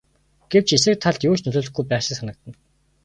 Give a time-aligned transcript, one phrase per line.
[0.51, 2.55] Гэвч эсрэг талд юу ч нөлөөлөхгүй байх шиг санагдана.